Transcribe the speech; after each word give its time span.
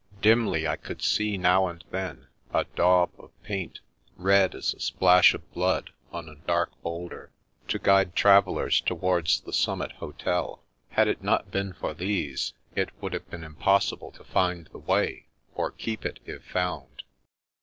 Dimly 0.19 0.67
I 0.67 0.77
could 0.77 1.03
see, 1.03 1.37
now 1.37 1.67
and 1.67 1.83
then, 1.91 2.25
a 2.51 2.63
daub 2.75 3.11
of 3.19 3.29
paint, 3.43 3.81
red 4.17 4.55
as 4.55 4.73
a 4.73 4.79
splash 4.79 5.35
of 5.35 5.53
blood, 5.53 5.91
on 6.11 6.27
a 6.27 6.33
dark 6.47 6.71
boulder, 6.81 7.29
to 7.67 7.77
guide 7.77 8.15
travellers 8.15 8.81
towards 8.81 9.41
the 9.41 9.53
summit 9.53 9.91
hotel. 9.91 10.63
Had 10.89 11.07
it 11.07 11.21
not 11.21 11.51
been 11.51 11.73
for 11.73 11.93
these, 11.93 12.53
it 12.75 12.89
would 12.99 13.13
have 13.13 13.29
been 13.29 13.43
impossible 13.43 14.09
to 14.13 14.23
find 14.23 14.69
the 14.71 14.79
way, 14.79 15.27
or 15.53 15.69
keep 15.69 16.03
it 16.03 16.19
if 16.25 16.43
found. 16.45 17.03